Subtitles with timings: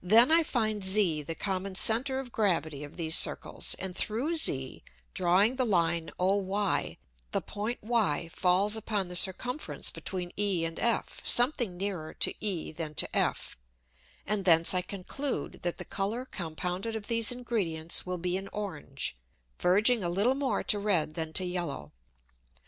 [0.00, 4.84] Then I find Z the common center of gravity of these Circles, and through Z
[5.14, 6.96] drawing the Line OY,
[7.32, 12.70] the Point Y falls upon the circumference between E and F, something nearer to E
[12.70, 13.56] than to F,
[14.24, 19.16] and thence I conclude, that the Colour compounded of these Ingredients will be an orange,
[19.58, 21.90] verging a little more to red than to yellow.